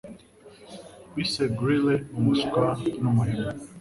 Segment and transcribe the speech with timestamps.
[1.15, 2.63] Bise Greeley umuswa
[3.01, 3.47] numuhemu.